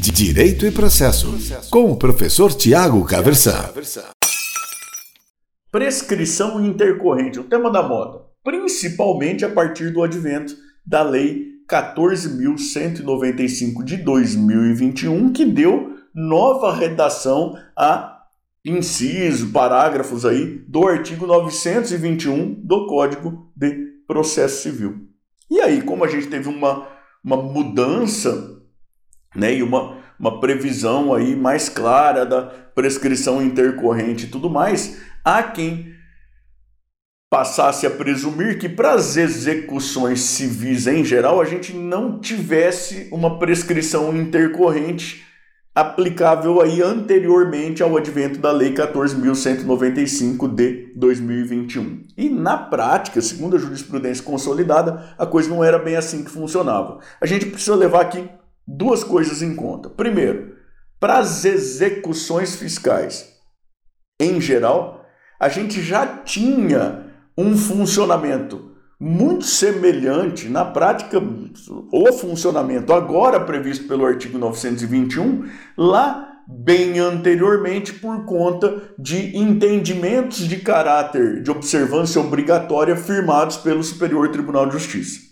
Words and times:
Direito 0.00 0.64
e 0.64 0.70
Processo, 0.70 1.36
com 1.68 1.92
o 1.92 1.96
professor 1.96 2.54
Tiago 2.54 3.04
Caversan. 3.04 3.68
Prescrição 5.70 6.64
intercorrente, 6.64 7.38
o 7.38 7.44
tema 7.44 7.70
da 7.70 7.82
moda, 7.82 8.22
principalmente 8.42 9.44
a 9.44 9.50
partir 9.50 9.92
do 9.92 10.02
advento 10.02 10.56
da 10.86 11.02
Lei 11.02 11.48
14.195 11.68 13.84
de 13.84 13.98
2021, 13.98 15.34
que 15.34 15.44
deu 15.44 15.94
nova 16.14 16.74
redação 16.74 17.54
a 17.76 18.22
inciso, 18.64 19.52
parágrafos 19.52 20.24
aí 20.24 20.64
do 20.66 20.88
artigo 20.88 21.26
921 21.26 22.54
do 22.54 22.86
Código 22.86 23.52
de 23.54 24.00
Processo 24.06 24.62
Civil. 24.62 25.10
E 25.50 25.60
aí, 25.60 25.82
como 25.82 26.04
a 26.04 26.08
gente 26.08 26.28
teve 26.28 26.48
uma, 26.48 26.88
uma 27.22 27.36
mudança 27.36 28.59
né, 29.34 29.54
e 29.54 29.62
uma, 29.62 29.98
uma 30.18 30.40
previsão 30.40 31.14
aí 31.14 31.36
mais 31.36 31.68
clara 31.68 32.26
da 32.26 32.42
prescrição 32.74 33.42
intercorrente 33.42 34.26
e 34.26 34.28
tudo 34.28 34.50
mais, 34.50 35.00
há 35.24 35.42
quem 35.42 35.94
passasse 37.30 37.86
a 37.86 37.90
presumir 37.90 38.58
que 38.58 38.68
para 38.68 38.92
as 38.92 39.16
execuções 39.16 40.20
civis 40.20 40.88
em 40.88 41.04
geral 41.04 41.40
a 41.40 41.44
gente 41.44 41.72
não 41.72 42.18
tivesse 42.18 43.08
uma 43.12 43.38
prescrição 43.38 44.16
intercorrente 44.16 45.24
aplicável 45.72 46.60
aí 46.60 46.82
anteriormente 46.82 47.82
ao 47.82 47.96
advento 47.96 48.40
da 48.40 48.50
Lei 48.50 48.74
14.195 48.74 50.52
de 50.52 50.92
2021. 50.96 52.02
E 52.16 52.28
na 52.28 52.58
prática, 52.58 53.20
segundo 53.20 53.54
a 53.54 53.58
jurisprudência 53.58 54.24
consolidada, 54.24 55.14
a 55.16 55.24
coisa 55.24 55.48
não 55.48 55.62
era 55.62 55.78
bem 55.78 55.94
assim 55.94 56.24
que 56.24 56.30
funcionava. 56.30 56.98
A 57.20 57.26
gente 57.26 57.46
precisa 57.46 57.76
levar 57.76 58.00
aqui 58.00 58.28
duas 58.76 59.02
coisas 59.02 59.42
em 59.42 59.54
conta. 59.54 59.88
Primeiro, 59.88 60.54
para 60.98 61.18
as 61.18 61.44
execuções 61.44 62.56
fiscais, 62.56 63.28
em 64.20 64.40
geral, 64.40 65.04
a 65.38 65.48
gente 65.48 65.82
já 65.82 66.06
tinha 66.06 67.06
um 67.36 67.56
funcionamento 67.56 68.70
muito 68.98 69.46
semelhante 69.46 70.48
na 70.48 70.62
prática, 70.62 71.18
o 71.90 72.12
funcionamento 72.12 72.92
agora 72.92 73.40
previsto 73.40 73.88
pelo 73.88 74.04
artigo 74.04 74.36
921, 74.36 75.48
lá 75.76 76.30
bem 76.46 76.98
anteriormente 76.98 77.94
por 77.94 78.26
conta 78.26 78.82
de 78.98 79.34
entendimentos 79.36 80.46
de 80.46 80.58
caráter 80.58 81.42
de 81.42 81.50
observância 81.50 82.20
obrigatória 82.20 82.94
firmados 82.94 83.56
pelo 83.56 83.82
Superior 83.82 84.28
Tribunal 84.30 84.66
de 84.66 84.72
Justiça. 84.72 85.29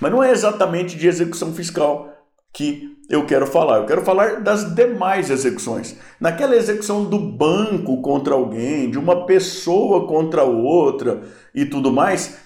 Mas 0.00 0.10
não 0.10 0.22
é 0.22 0.30
exatamente 0.30 0.96
de 0.96 1.06
execução 1.06 1.52
fiscal 1.52 2.08
que 2.52 2.96
eu 3.08 3.26
quero 3.26 3.46
falar. 3.46 3.78
Eu 3.78 3.86
quero 3.86 4.02
falar 4.02 4.40
das 4.40 4.74
demais 4.74 5.30
execuções. 5.30 5.96
Naquela 6.18 6.56
execução 6.56 7.04
do 7.04 7.18
banco 7.18 8.00
contra 8.00 8.34
alguém, 8.34 8.90
de 8.90 8.98
uma 8.98 9.26
pessoa 9.26 10.06
contra 10.06 10.44
outra 10.44 11.22
e 11.54 11.64
tudo 11.64 11.92
mais, 11.92 12.38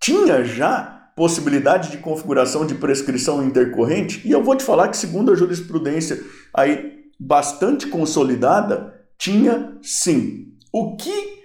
tinha 0.00 0.42
já 0.44 1.10
possibilidade 1.14 1.90
de 1.90 1.98
configuração 1.98 2.64
de 2.64 2.76
prescrição 2.76 3.44
intercorrente, 3.44 4.26
e 4.26 4.30
eu 4.30 4.42
vou 4.42 4.54
te 4.54 4.62
falar 4.62 4.86
que 4.86 4.96
segundo 4.96 5.32
a 5.32 5.34
jurisprudência 5.34 6.22
aí 6.54 6.98
bastante 7.18 7.88
consolidada, 7.88 8.94
tinha 9.18 9.76
sim. 9.82 10.54
O 10.72 10.96
que 10.96 11.42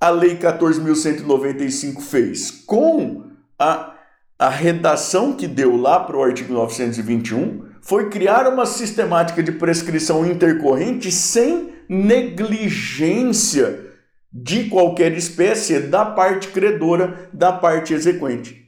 a 0.00 0.08
lei 0.08 0.38
14.195 0.38 2.00
fez 2.00 2.50
com 2.50 3.24
a 3.58 3.94
a 4.40 4.48
redação 4.48 5.34
que 5.34 5.46
deu 5.46 5.76
lá 5.76 6.00
para 6.00 6.16
o 6.16 6.22
artigo 6.22 6.54
921 6.54 7.62
foi 7.82 8.08
criar 8.08 8.48
uma 8.48 8.64
sistemática 8.64 9.42
de 9.42 9.52
prescrição 9.52 10.24
intercorrente 10.24 11.12
sem 11.12 11.74
negligência 11.86 13.90
de 14.32 14.64
qualquer 14.70 15.12
espécie 15.12 15.78
da 15.80 16.06
parte 16.06 16.48
credora, 16.48 17.28
da 17.34 17.52
parte 17.52 17.92
exequente. 17.92 18.64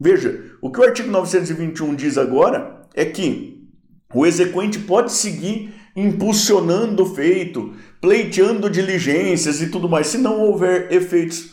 Veja, 0.00 0.56
o 0.60 0.72
que 0.72 0.80
o 0.80 0.82
artigo 0.82 1.08
921 1.08 1.94
diz 1.94 2.18
agora 2.18 2.82
é 2.92 3.04
que 3.04 3.64
o 4.12 4.26
exequente 4.26 4.80
pode 4.80 5.12
seguir 5.12 5.72
impulsionando 5.94 7.04
o 7.04 7.14
feito, 7.14 7.74
pleiteando 8.00 8.68
diligências 8.68 9.62
e 9.62 9.68
tudo 9.68 9.88
mais, 9.88 10.08
se 10.08 10.18
não 10.18 10.40
houver 10.40 10.92
efeitos 10.92 11.51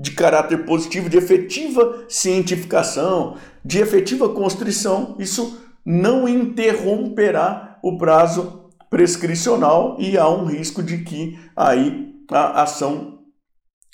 de 0.00 0.12
caráter 0.12 0.64
positivo, 0.64 1.10
de 1.10 1.18
efetiva 1.18 2.04
cientificação, 2.08 3.36
de 3.62 3.80
efetiva 3.80 4.30
constrição, 4.30 5.14
isso 5.18 5.60
não 5.84 6.26
interromperá 6.26 7.78
o 7.82 7.98
prazo 7.98 8.70
prescricional 8.88 9.96
e 9.98 10.16
há 10.16 10.26
um 10.28 10.46
risco 10.46 10.82
de 10.82 10.98
que 10.98 11.38
aí 11.54 12.14
a 12.30 12.62
ação 12.62 13.18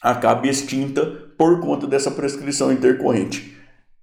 acabe 0.01 0.49
extinta 0.49 1.05
por 1.37 1.61
conta 1.61 1.89
dessa 1.89 2.11
prescrição 2.11 2.73
intercorrente. 2.73 3.57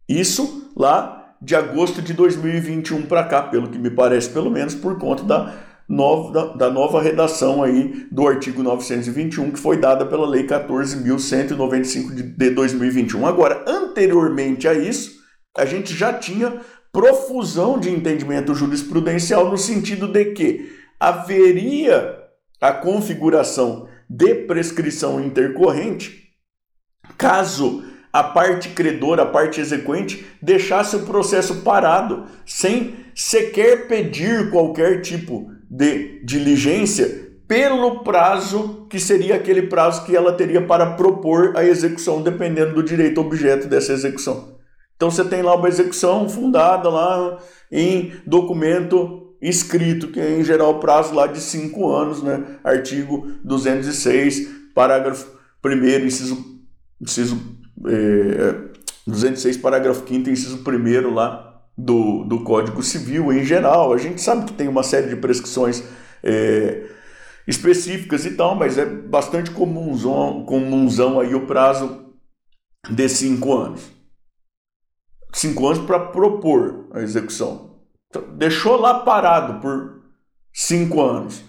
Isso 0.07 0.71
lá 0.75 1.35
de 1.41 1.55
agosto 1.55 2.01
de 2.01 2.13
2021 2.13 3.03
para 3.03 3.23
cá, 3.23 3.43
pelo 3.43 3.69
que 3.69 3.77
me 3.77 3.89
parece, 3.89 4.29
pelo 4.29 4.51
menos 4.51 4.75
por 4.75 4.97
conta 4.99 5.23
da 5.23 5.53
nova, 5.93 6.57
da 6.57 6.69
nova 6.69 7.01
redação 7.01 7.63
aí 7.63 8.07
do 8.11 8.27
artigo 8.27 8.63
921, 8.63 9.51
que 9.51 9.59
foi 9.59 9.77
dada 9.77 10.05
pela 10.05 10.27
Lei 10.27 10.47
14.195 10.47 12.35
de 12.35 12.49
2021. 12.49 13.25
Agora, 13.27 13.63
anteriormente 13.67 14.67
a 14.67 14.73
isso, 14.73 15.21
a 15.55 15.65
gente 15.65 15.95
já 15.95 16.11
tinha 16.11 16.59
profusão 16.91 17.79
de 17.79 17.91
entendimento 17.91 18.55
jurisprudencial 18.55 19.49
no 19.49 19.57
sentido 19.57 20.07
de 20.07 20.25
que 20.33 20.71
haveria 20.99 22.17
a 22.59 22.71
configuração 22.71 23.87
de 24.09 24.33
prescrição 24.33 25.23
intercorrente 25.23 26.23
caso 27.17 27.83
a 28.11 28.23
parte 28.23 28.69
credora, 28.69 29.23
a 29.23 29.25
parte 29.25 29.59
exequente, 29.59 30.25
deixasse 30.41 30.95
o 30.95 31.05
processo 31.05 31.61
parado, 31.61 32.25
sem 32.45 32.95
sequer 33.15 33.87
pedir 33.87 34.51
qualquer 34.51 35.01
tipo 35.01 35.52
de 35.73 36.19
diligência 36.23 37.33
pelo 37.47 38.03
prazo 38.03 38.85
que 38.89 38.99
seria 38.99 39.35
aquele 39.35 39.63
prazo 39.63 40.05
que 40.05 40.15
ela 40.15 40.33
teria 40.33 40.61
para 40.61 40.91
propor 40.91 41.57
a 41.57 41.65
execução, 41.65 42.21
dependendo 42.21 42.75
do 42.75 42.83
direito 42.83 43.19
objeto 43.19 43.67
dessa 43.67 43.91
execução. 43.91 44.59
Então 44.95 45.09
você 45.09 45.25
tem 45.25 45.41
lá 45.41 45.55
uma 45.55 45.67
execução 45.67 46.29
fundada 46.29 46.87
lá 46.89 47.39
em 47.71 48.13
documento 48.25 49.35
escrito, 49.41 50.09
que 50.09 50.19
é 50.19 50.39
em 50.39 50.43
geral 50.43 50.79
prazo 50.79 51.15
lá 51.15 51.25
de 51.25 51.41
cinco 51.41 51.91
anos, 51.91 52.21
né? 52.21 52.59
Artigo 52.63 53.27
206, 53.43 54.47
parágrafo 54.75 55.27
1 55.65 56.05
inciso, 56.05 56.61
inciso 57.01 57.41
é, 57.87 58.55
206, 59.07 59.57
parágrafo 59.57 60.07
5 60.07 60.29
inciso 60.29 60.63
1 60.65 61.13
lá 61.13 61.52
do, 61.77 62.23
do 62.23 62.43
Código 62.43 62.81
Civil 62.83 63.31
em 63.33 63.43
geral. 63.43 63.93
A 63.93 63.97
gente 63.97 64.21
sabe 64.21 64.45
que 64.45 64.53
tem 64.53 64.67
uma 64.67 64.83
série 64.83 65.09
de 65.09 65.15
prescrições 65.15 65.83
é, 66.23 66.89
específicas 67.47 68.25
e 68.25 68.31
tal, 68.31 68.55
mas 68.55 68.77
é 68.77 68.85
bastante 68.85 69.51
comunzão, 69.51 70.45
comunzão 70.45 71.19
aí 71.19 71.35
o 71.35 71.45
prazo 71.45 72.13
de 72.89 73.09
cinco 73.09 73.53
anos. 73.53 73.91
Cinco 75.33 75.67
anos 75.67 75.85
para 75.85 75.99
propor 75.99 76.87
a 76.93 77.01
execução. 77.01 77.79
Então, 78.09 78.35
deixou 78.35 78.79
lá 78.79 78.99
parado 78.99 79.59
por 79.59 80.03
cinco 80.53 81.01
anos, 81.01 81.43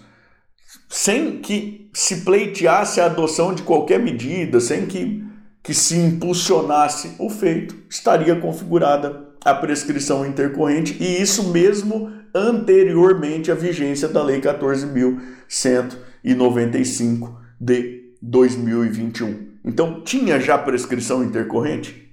sem 0.89 1.39
que 1.39 1.91
se 1.93 2.21
pleiteasse 2.21 2.99
a 2.99 3.05
adoção 3.05 3.53
de 3.53 3.61
qualquer 3.61 3.99
medida, 3.99 4.59
sem 4.59 4.87
que, 4.87 5.23
que 5.61 5.73
se 5.73 5.95
impulsionasse 5.95 7.15
o 7.19 7.29
feito, 7.29 7.75
estaria 7.87 8.39
configurada 8.39 9.34
a 9.45 9.53
prescrição 9.53 10.25
intercorrente 10.25 10.97
e 10.99 11.21
isso 11.21 11.51
mesmo 11.51 12.11
anteriormente 12.33 13.51
à 13.51 13.55
vigência 13.55 14.07
da 14.07 14.23
Lei 14.23 14.41
14.195 14.41 17.35
de 17.61 18.15
2021. 18.21 19.53
Então, 19.63 20.01
tinha 20.01 20.39
já 20.39 20.57
prescrição 20.57 21.23
intercorrente? 21.23 22.11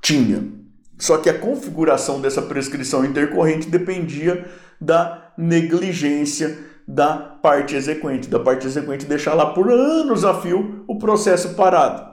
Tinha. 0.00 0.48
Só 0.96 1.18
que 1.18 1.28
a 1.28 1.38
configuração 1.38 2.20
dessa 2.20 2.42
prescrição 2.42 3.04
intercorrente 3.04 3.68
dependia 3.68 4.48
da 4.80 5.32
negligência 5.36 6.56
da 6.86 7.16
parte 7.16 7.74
exequente, 7.74 8.28
da 8.28 8.38
parte 8.38 8.64
exequente 8.66 9.06
deixar 9.06 9.34
lá 9.34 9.52
por 9.52 9.68
anos 9.70 10.24
a 10.24 10.40
fio 10.40 10.84
o 10.86 10.98
processo 10.98 11.54
parado. 11.54 12.08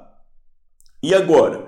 E 1.01 1.13
agora, 1.13 1.66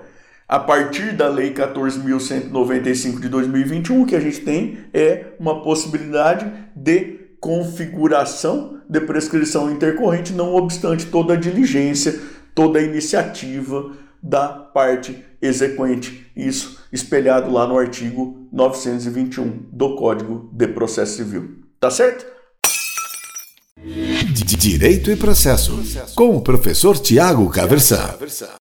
a 0.50 0.58
partir 0.58 1.12
da 1.12 1.28
Lei 1.28 1.54
14.195 1.54 3.20
de 3.20 3.28
2021, 3.28 4.02
o 4.02 4.04
que 4.04 4.16
a 4.16 4.20
gente 4.20 4.40
tem 4.40 4.78
é 4.92 5.26
uma 5.38 5.62
possibilidade 5.62 6.44
de 6.74 7.20
configuração 7.38 8.80
de 8.88 9.00
prescrição 9.00 9.70
intercorrente, 9.70 10.32
não 10.32 10.56
obstante 10.56 11.06
toda 11.06 11.34
a 11.34 11.36
diligência, 11.36 12.20
toda 12.52 12.80
a 12.80 12.82
iniciativa 12.82 13.92
da 14.20 14.48
parte 14.48 15.24
exequente. 15.40 16.26
Isso 16.34 16.80
espelhado 16.92 17.48
lá 17.52 17.64
no 17.64 17.78
artigo 17.78 18.48
921 18.52 19.68
do 19.70 19.94
Código 19.94 20.50
de 20.52 20.66
Processo 20.66 21.18
Civil. 21.18 21.60
Tá 21.78 21.92
certo? 21.92 22.26
Direito 24.58 25.12
e 25.12 25.16
Processo, 25.16 25.80
com 26.16 26.36
o 26.36 26.40
professor 26.40 26.98
Tiago 26.98 27.48
Caversan. 27.50 28.16